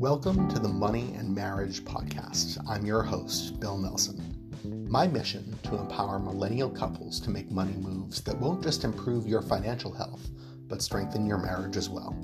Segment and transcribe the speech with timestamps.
[0.00, 2.56] Welcome to the Money and Marriage Podcast.
[2.66, 4.48] I'm your host, Bill Nelson.
[4.88, 9.42] My mission to empower millennial couples to make money moves that won't just improve your
[9.42, 10.30] financial health,
[10.68, 12.16] but strengthen your marriage as well.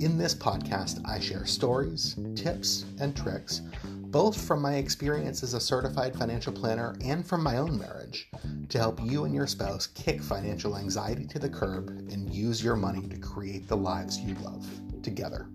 [0.00, 5.60] In this podcast, I share stories, tips, and tricks, both from my experience as a
[5.60, 8.28] certified financial planner and from my own marriage,
[8.70, 12.74] to help you and your spouse kick financial anxiety to the curb and use your
[12.74, 14.66] money to create the lives you love
[15.00, 15.48] together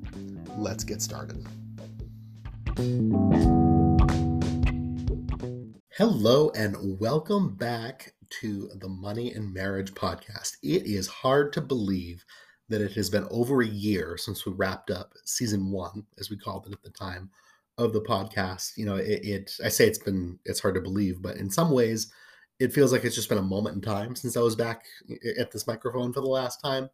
[0.58, 1.46] let's get started.
[5.96, 10.58] Hello, and welcome back to the Money and Marriage Podcast.
[10.64, 12.26] It is hard to believe
[12.70, 16.38] that it has been over a year since we wrapped up season one, as we
[16.38, 17.30] called it at the time,
[17.78, 18.78] of the podcast.
[18.78, 21.72] You know, it, it I say it's been it's hard to believe, but in some
[21.72, 22.12] ways,
[22.60, 25.40] it feels like it's just been a moment in time since I was back eh,
[25.40, 26.90] at this microphone for the last time.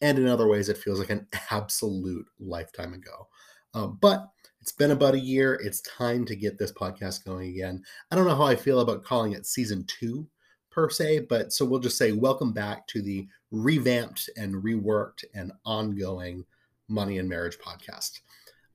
[0.00, 3.28] And in other ways, it feels like an absolute lifetime ago.
[3.74, 4.28] Um, but
[4.60, 5.54] it's been about a year.
[5.54, 7.82] It's time to get this podcast going again.
[8.10, 10.26] I don't know how I feel about calling it season two
[10.70, 15.52] per se, but so we'll just say welcome back to the revamped and reworked and
[15.64, 16.44] ongoing
[16.88, 18.20] Money and Marriage podcast.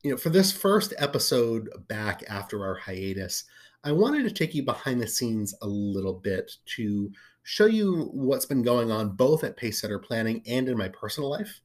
[0.04, 3.46] You know, for this first episode back after our hiatus,
[3.84, 7.12] I wanted to take you behind the scenes a little bit to
[7.48, 11.62] show you what's been going on both at Pacesetter Planning and in my personal life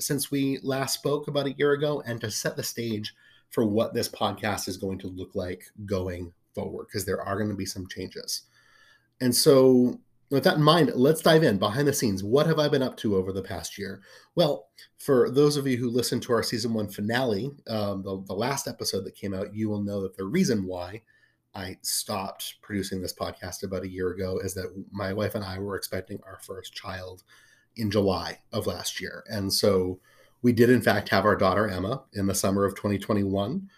[0.00, 3.14] since we last spoke about a year ago, and to set the stage
[3.50, 7.50] for what this podcast is going to look like going forward, because there are going
[7.50, 8.42] to be some changes.
[9.20, 10.00] And so,
[10.30, 12.22] with that in mind, let's dive in behind the scenes.
[12.22, 14.00] What have I been up to over the past year?
[14.34, 18.34] Well, for those of you who listened to our season one finale, um, the, the
[18.34, 21.02] last episode that came out, you will know that the reason why
[21.54, 25.58] I stopped producing this podcast about a year ago is that my wife and I
[25.58, 27.22] were expecting our first child
[27.76, 29.24] in July of last year.
[29.28, 29.98] And so
[30.42, 33.68] we did, in fact, have our daughter Emma in the summer of 2021.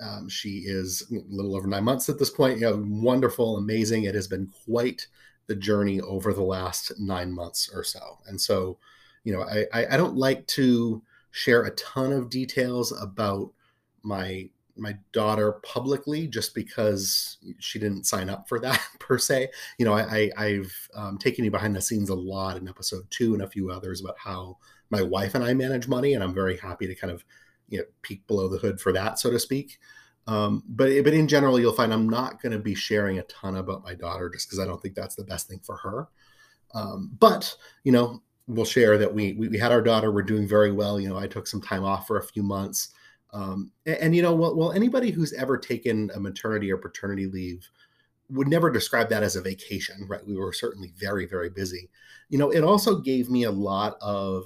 [0.00, 2.58] Um, she is a little over nine months at this point.
[2.58, 4.04] You know, wonderful, amazing.
[4.04, 5.06] It has been quite
[5.46, 8.18] the journey over the last nine months or so.
[8.26, 8.78] And so,
[9.24, 11.02] you know, I, I don't like to
[11.32, 13.52] share a ton of details about
[14.02, 14.48] my
[14.80, 19.48] my daughter publicly just because she didn't sign up for that per se.
[19.78, 23.04] You know, I, I have um, taken you behind the scenes a lot in episode
[23.10, 24.58] two and a few others about how
[24.90, 27.24] my wife and I manage money, and I'm very happy to kind of
[27.68, 29.78] you know peek below the hood for that, so to speak.
[30.26, 33.56] Um, but but in general, you'll find I'm not going to be sharing a ton
[33.56, 36.08] about my daughter just because I don't think that's the best thing for her.
[36.74, 40.12] Um, but you know, we'll share that we, we we had our daughter.
[40.12, 41.00] We're doing very well.
[41.00, 42.90] You know, I took some time off for a few months.
[43.32, 47.26] Um, and, and, you know, well, well, anybody who's ever taken a maternity or paternity
[47.26, 47.68] leave
[48.30, 50.26] would never describe that as a vacation, right?
[50.26, 51.90] We were certainly very, very busy.
[52.28, 54.44] You know, it also gave me a lot of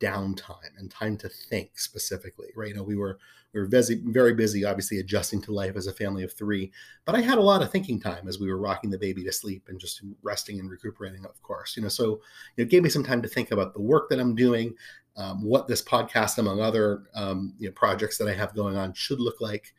[0.00, 2.68] downtime and time to think specifically, right?
[2.68, 3.18] You know, we were
[3.52, 6.70] we were busy, very busy, obviously adjusting to life as a family of three.
[7.06, 9.32] But I had a lot of thinking time as we were rocking the baby to
[9.32, 11.74] sleep and just resting and recuperating, of course.
[11.74, 12.10] You know, so you
[12.58, 14.74] know, it gave me some time to think about the work that I'm doing,
[15.16, 18.92] um, what this podcast, among other um, you know, projects that I have going on,
[18.92, 19.72] should look like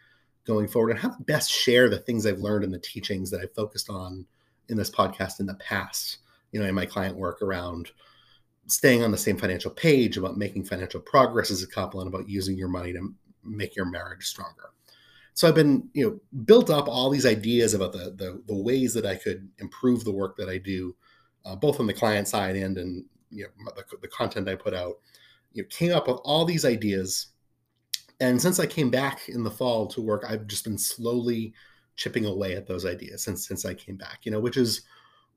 [0.46, 3.42] going forward, and how to best share the things I've learned and the teachings that
[3.42, 4.26] I've focused on
[4.70, 6.20] in this podcast in the past.
[6.52, 7.92] You know, in my client work around
[8.68, 12.30] staying on the same financial page, about making financial progress as a couple, and about
[12.30, 14.72] using your money to make your marriage stronger.
[15.34, 18.94] So I've been, you know, built up all these ideas about the the, the ways
[18.96, 20.96] that I could improve the work that I do,
[21.46, 24.74] uh, both on the client side and and you know the, the content I put
[24.74, 24.96] out
[25.54, 27.28] you know, came up with all these ideas.
[28.20, 31.54] And since I came back in the fall to work, I've just been slowly
[31.96, 34.82] chipping away at those ideas since since I came back, you know, which is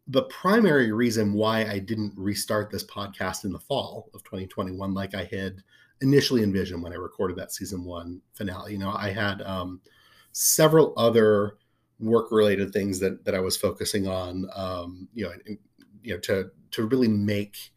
[0.07, 5.15] the primary reason why I didn't restart this podcast in the fall of 2021 like
[5.15, 5.63] I had
[6.01, 8.73] initially envisioned when I recorded that season one finale.
[8.73, 9.81] You know, I had um,
[10.33, 11.57] several other
[11.99, 15.33] work related things that that I was focusing on, um, you know,
[16.03, 17.73] you know, to to really make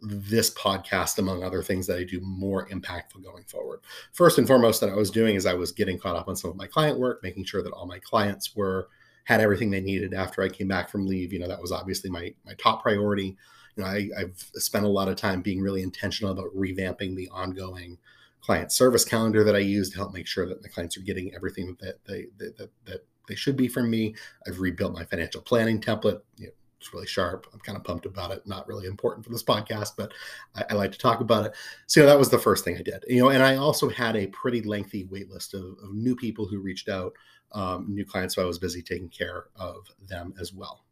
[0.00, 3.80] this podcast, among other things that I do, more impactful going forward.
[4.12, 6.50] First and foremost, that I was doing is I was getting caught up on some
[6.50, 8.88] of my client work, making sure that all my clients were
[9.24, 11.32] had everything they needed after I came back from leave.
[11.32, 13.36] You know, that was obviously my my top priority.
[13.76, 17.28] You know, I, I've spent a lot of time being really intentional about revamping the
[17.30, 17.98] ongoing
[18.40, 21.34] client service calendar that I use to help make sure that my clients are getting
[21.34, 24.14] everything that they that, that, that they should be from me.
[24.46, 26.20] I've rebuilt my financial planning template.
[26.36, 27.46] You know, it's really sharp.
[27.52, 28.46] I'm kind of pumped about it.
[28.46, 30.12] Not really important for this podcast, but
[30.54, 31.52] I, I like to talk about it.
[31.86, 33.04] So you know, that was the first thing I did.
[33.08, 36.46] You know, and I also had a pretty lengthy wait list of, of new people
[36.46, 37.12] who reached out,
[37.52, 38.34] um, new clients.
[38.34, 40.84] So I was busy taking care of them as well.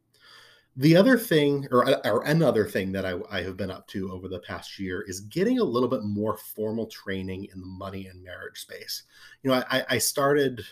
[0.77, 4.27] The other thing, or, or another thing that I, I have been up to over
[4.27, 8.25] the past year is getting a little bit more formal training in the money and
[8.25, 9.05] marriage space.
[9.45, 10.65] You know, I, I started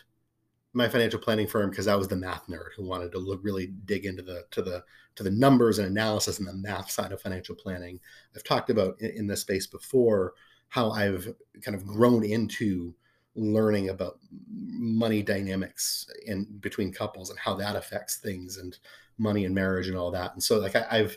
[0.72, 3.68] my financial planning firm because I was the math nerd who wanted to look really
[3.84, 4.82] dig into the to the
[5.16, 8.00] to the numbers and analysis and the math side of financial planning.
[8.34, 10.34] I've talked about in, in this space before
[10.68, 12.94] how I've kind of grown into
[13.34, 14.18] learning about
[14.50, 18.78] money dynamics in between couples and how that affects things and
[19.18, 20.32] money and marriage and all that.
[20.32, 21.16] And so like I, have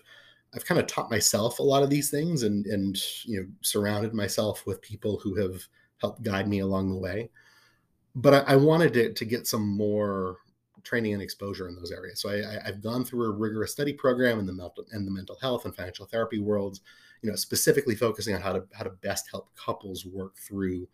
[0.54, 4.14] I've kind of taught myself a lot of these things and and you know surrounded
[4.14, 5.62] myself with people who have
[5.98, 7.30] helped guide me along the way.
[8.16, 10.38] But I, I wanted to, to get some more
[10.86, 12.22] training and exposure in those areas.
[12.22, 15.38] So I, have gone through a rigorous study program in the mental in the mental
[15.42, 16.82] health and financial therapy worlds,
[17.22, 20.88] you know, specifically focusing on how to how to best help couples work through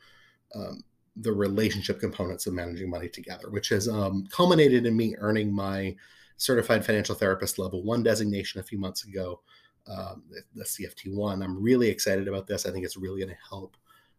[0.55, 0.81] um,
[1.17, 5.95] the relationship components of managing money together, which has um, culminated in me earning my
[6.37, 9.41] certified financial therapist level one designation a few months ago,
[9.87, 10.23] um,
[10.55, 11.43] the CFT1.
[11.43, 12.65] I'm really excited about this.
[12.65, 13.75] I think it's really going to help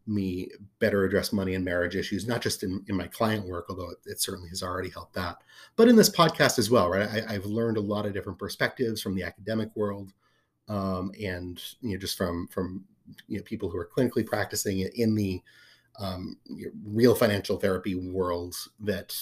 [0.06, 3.90] me better address money and marriage issues, not just in, in my client work, although
[3.90, 5.38] it, it, certainly has already helped that,
[5.76, 7.08] but in this podcast as well, right?
[7.28, 10.12] I, have learned a lot of different perspectives from the academic world
[10.68, 12.84] um, and, you know, just from, from,
[13.28, 15.40] you know, people who are clinically practicing it in the
[15.98, 16.36] um,
[16.84, 19.14] real financial therapy worlds that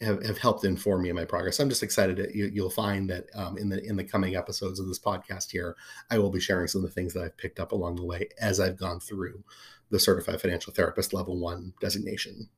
[0.00, 1.58] have, have helped inform me in my progress.
[1.58, 4.78] I'm just excited that you, will find that um, in the in the coming episodes
[4.78, 5.76] of this podcast here,
[6.10, 8.28] I will be sharing some of the things that I've picked up along the way
[8.40, 9.42] as I've gone through
[9.90, 12.48] the certified financial therapist level one designation,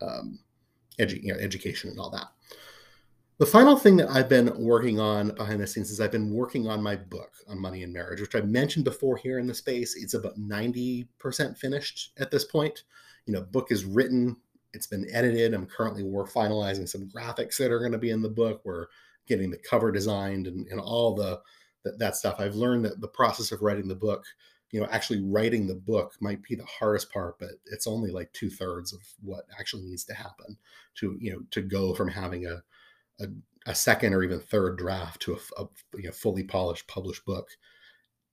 [0.00, 0.38] um,
[0.98, 2.28] edu- you know, education, and all that.
[3.38, 6.68] The final thing that I've been working on behind the scenes is I've been working
[6.68, 9.94] on my book on money and marriage, which I mentioned before here in the space.
[9.94, 12.84] It's about 90% finished at this point.
[13.26, 14.36] You know, book is written,
[14.76, 15.54] it's been edited.
[15.54, 18.60] I'm currently we're finalizing some graphics that are going to be in the book.
[18.64, 18.86] We're
[19.26, 21.40] getting the cover designed and, and all the
[21.84, 22.36] that, that stuff.
[22.38, 24.24] I've learned that the process of writing the book,
[24.70, 28.30] you know, actually writing the book might be the hardest part, but it's only like
[28.32, 30.58] two thirds of what actually needs to happen
[30.96, 32.62] to, you know, to go from having a
[33.18, 33.28] a,
[33.66, 37.48] a second or even third draft to a, a you know, fully polished published book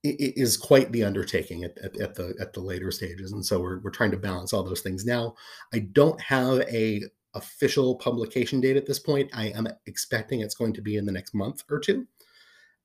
[0.04, 3.80] is quite the undertaking at, at, at, the at the later stages and so we're,
[3.80, 5.06] we're trying to balance all those things.
[5.06, 5.36] Now
[5.74, 7.04] i don't have a
[7.34, 9.30] official publication date at this point.
[9.34, 12.08] I am expecting it's going to be in the next month or two.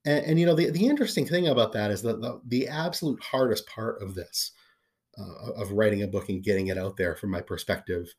[0.04, 3.22] And, and you know the, the interesting thing about that is that the, the absolute
[3.22, 4.52] hardest part of this
[5.18, 8.14] uh, of writing a book and getting it out there from my perspective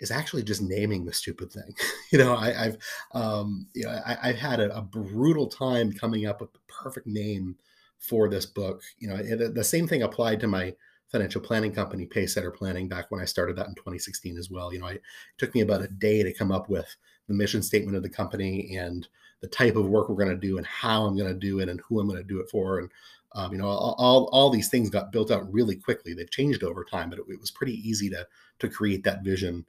[0.00, 1.74] is actually just naming the stupid thing.
[2.12, 2.78] you know, I, have
[3.12, 7.06] um, you know, I, have had a, a, brutal time coming up with the perfect
[7.06, 7.56] name
[7.98, 8.82] for this book.
[8.98, 10.74] You know, it, the same thing applied to my
[11.08, 14.72] financial planning company, Pacesetter Planning, back when I started that in 2016 as well.
[14.72, 15.02] You know, it
[15.38, 16.94] took me about a day to come up with
[17.28, 19.08] the mission statement of the company and
[19.40, 21.68] the type of work we're going to do and how I'm going to do it
[21.68, 22.90] and who I'm going to do it for and
[23.34, 26.82] um, you know all, all, these things got built out really quickly they've changed over
[26.82, 28.26] time but it, it was pretty easy to
[28.58, 29.66] to create that vision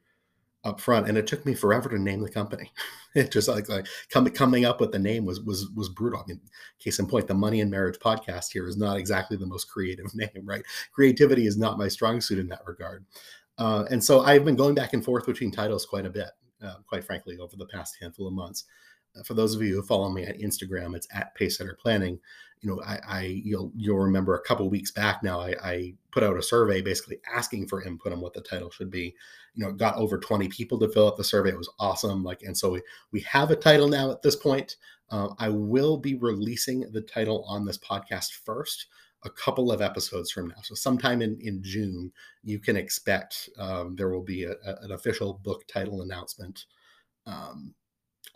[0.65, 2.71] up front and it took me forever to name the company.
[3.15, 6.19] It just like like coming coming up with the name was was was brutal.
[6.19, 6.39] I mean
[6.77, 10.05] case in point the money and marriage podcast here is not exactly the most creative
[10.13, 10.61] name right?
[10.91, 13.03] Creativity is not my strong suit in that regard.
[13.57, 16.29] Uh, and so i've been going back and forth between titles quite a bit
[16.63, 18.65] uh, quite frankly over the past handful of months.
[19.17, 22.19] Uh, for those of you who follow me on instagram it's at pacesetter planning
[22.61, 26.23] you know, I, I you'll you'll remember a couple weeks back now, I, I put
[26.23, 29.15] out a survey basically asking for input on what the title should be.
[29.55, 31.49] You know, it got over 20 people to fill out the survey.
[31.49, 32.23] It was awesome.
[32.23, 32.81] Like, and so we
[33.11, 34.75] we have a title now at this point.
[35.09, 38.87] Uh, I will be releasing the title on this podcast first
[39.23, 40.61] a couple of episodes from now.
[40.63, 42.11] So sometime in, in June,
[42.43, 46.65] you can expect um, there will be a, a, an official book title announcement
[47.25, 47.73] um,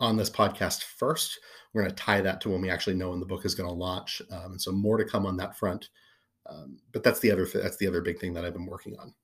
[0.00, 1.38] on this podcast first.
[1.72, 3.68] We're going to tie that to when we actually know when the book is going
[3.68, 5.88] to launch, um, and so more to come on that front.
[6.48, 9.14] Um, but that's the other that's the other big thing that I've been working on.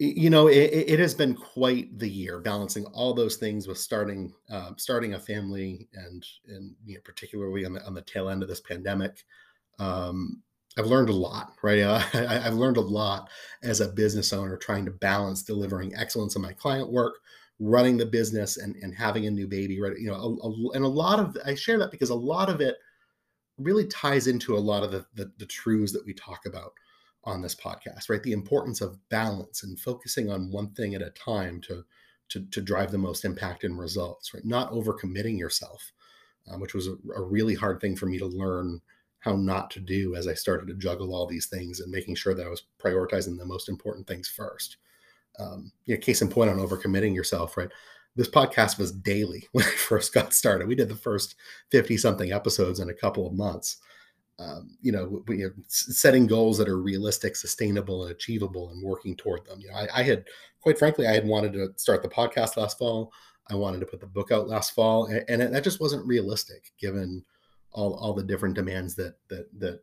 [0.00, 4.32] You know, it, it, has been quite the year balancing all those things with starting
[4.50, 8.42] uh, starting a family and and you know, particularly on the on the tail end
[8.42, 9.24] of this pandemic.
[9.78, 10.42] Um,
[10.76, 11.80] I've learned a lot, right?
[11.80, 13.30] Uh, I, have learned a lot
[13.62, 17.14] as a business owner trying to balance delivering excellence in my client work
[17.60, 19.98] running the business and, and having a new baby right?
[19.98, 22.60] You know a, a, and a lot of i share that because a lot of
[22.60, 22.76] it
[23.58, 26.72] really ties into a lot of the, the, the truths that we talk about
[27.24, 28.22] on this podcast right?
[28.22, 31.84] The importance of balance and focusing on one thing at a time to
[32.30, 34.44] to, to drive the most impact and results right?
[34.44, 35.92] Not overcommitting yourself
[36.50, 38.80] um, which was a, a really hard thing for me to learn
[39.20, 42.34] how not to do as i started to juggle all these things and making sure
[42.34, 44.76] that i was prioritizing the most important things first
[45.38, 47.70] um, you know, case in point on overcommitting yourself, right?
[48.16, 50.68] this podcast was daily when I first got started.
[50.68, 51.34] We did the first
[51.70, 53.78] 50 something episodes in a couple of months.
[54.38, 59.14] Um, you know, we, you setting goals that are realistic, sustainable, and achievable, and working
[59.14, 59.60] toward them.
[59.60, 60.24] You know, I, I, had,
[60.60, 63.12] quite frankly, I had wanted to start the podcast last fall.
[63.48, 66.06] I wanted to put the book out last fall, and, and it, that just wasn't
[66.06, 67.24] realistic given
[67.70, 69.80] all all the different demands that that that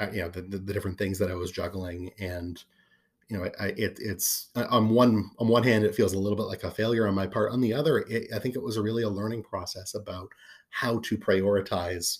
[0.00, 2.62] uh, you know the, the, the different things that I was juggling and
[3.28, 6.36] you know, I, it, it's uh, on one on one hand, it feels a little
[6.36, 7.52] bit like a failure on my part.
[7.52, 10.28] On the other, it, I think it was a really a learning process about
[10.70, 12.18] how to prioritize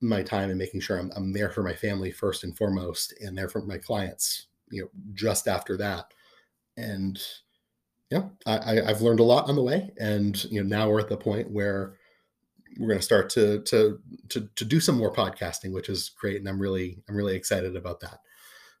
[0.00, 3.36] my time and making sure I'm, I'm there for my family first and foremost, and
[3.36, 6.12] there for my clients, you know, just after that.
[6.76, 7.20] And
[8.10, 11.08] yeah, I, I've learned a lot on the way, and you know, now we're at
[11.08, 11.94] the point where
[12.78, 13.98] we're going to start to to
[14.30, 17.76] to to do some more podcasting, which is great, and I'm really I'm really excited
[17.76, 18.20] about that.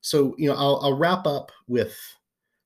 [0.04, 1.96] So you know, I'll, I'll wrap up with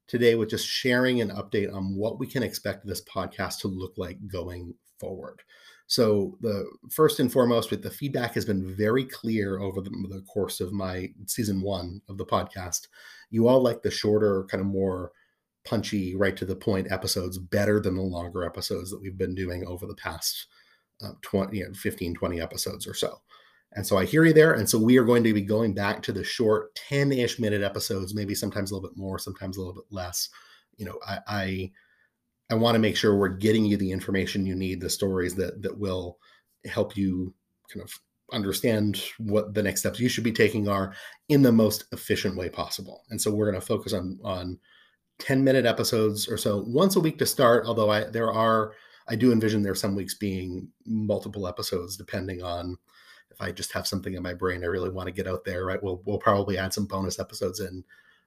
[0.09, 3.92] today with just sharing an update on what we can expect this podcast to look
[3.97, 5.40] like going forward.
[5.87, 10.23] So the first and foremost, with the feedback has been very clear over the, the
[10.23, 12.88] course of my season one of the podcast.
[13.30, 15.12] You all like the shorter, kind of more
[15.64, 19.64] punchy, right to the point episodes better than the longer episodes that we've been doing
[19.64, 20.47] over the past
[21.04, 23.21] uh, 20, you know, 15, 20 episodes or so.
[23.73, 24.55] And so I hear you there.
[24.55, 27.63] And so we are going to be going back to the short 10 ish minute
[27.63, 30.29] episodes, maybe sometimes a little bit more, sometimes a little bit less.
[30.77, 31.73] You know, I, I,
[32.51, 35.63] I want to make sure we're getting you the information you need, the stories that,
[35.63, 36.19] that will
[36.65, 37.35] help you
[37.73, 37.93] kind of
[38.33, 40.95] understand what the next steps you should be taking are
[41.29, 43.03] in the most efficient way possible.
[43.11, 44.59] And so we're going to focus on, on
[45.19, 47.67] 10 minute episodes or so once a week to start.
[47.67, 48.73] Although I, there are,
[49.09, 52.77] I do envision there some weeks being multiple episodes depending on
[53.40, 55.83] I just have something in my brain I really want to get out there, right?
[55.83, 57.85] We'll we'll probably add some bonus episodes in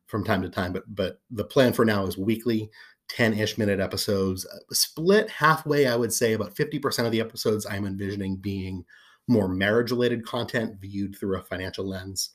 [0.08, 2.70] from time to time, but but the plan for now is weekly
[3.16, 7.86] 10-ish minute episodes uh, split halfway i would say about 50% of the episodes i'm
[7.86, 8.86] envisioning being
[9.28, 12.32] more marriage related content viewed through a financial lens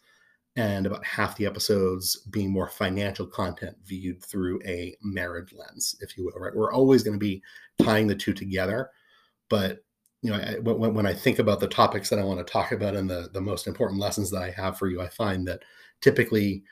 [0.56, 6.16] and about half the episodes being more financial content viewed through a marriage lens if
[6.16, 7.42] you will right we're always going to be
[7.82, 8.90] tying the two together
[9.48, 9.78] but
[10.22, 12.72] you know, I, when, when I think about the topics that I want to talk
[12.72, 15.62] about and the the most important lessons that I have for you, I find that
[16.00, 16.62] typically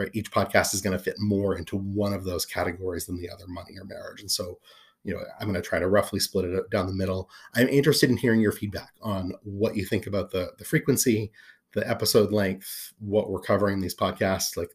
[0.00, 3.28] uh, each podcast is going to fit more into one of those categories than the
[3.28, 4.20] other, money or marriage.
[4.20, 4.58] And so,
[5.04, 7.28] you know, I'm going to try to roughly split it down the middle.
[7.54, 11.32] I'm interested in hearing your feedback on what you think about the the frequency,
[11.74, 14.56] the episode length, what we're covering these podcasts.
[14.56, 14.70] Like,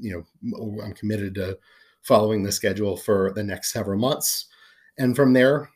[0.00, 1.58] you know, I'm committed to
[2.02, 4.46] following the schedule for the next several months,
[4.98, 5.70] and from there,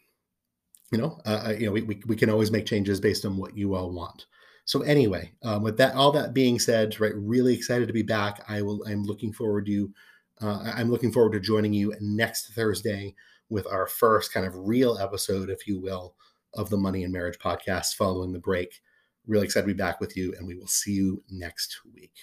[0.90, 3.36] you know, uh, uh, you know, we, we, we can always make changes based on
[3.36, 4.26] what you all want.
[4.64, 8.44] So anyway, um, with that, all that being said, right, really excited to be back.
[8.48, 8.84] I will.
[8.86, 9.92] I'm looking forward to.
[10.40, 13.14] Uh, I'm looking forward to joining you next Thursday
[13.50, 16.14] with our first kind of real episode, if you will,
[16.54, 18.80] of the Money and Marriage podcast following the break.
[19.26, 22.14] Really excited to be back with you, and we will see you next week.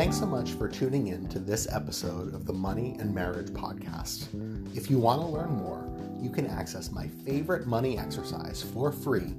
[0.00, 4.28] Thanks so much for tuning in to this episode of the Money and Marriage Podcast.
[4.74, 5.86] If you want to learn more,
[6.18, 9.34] you can access my favorite money exercise for free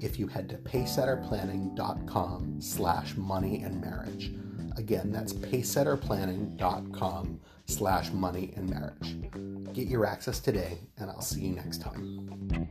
[0.00, 4.32] if you head to pacesetterplanning.com slash money and marriage.
[4.78, 9.18] Again, that's pacesetterplanning.com slash money and marriage.
[9.74, 12.70] Get your access today, and I'll see you next time.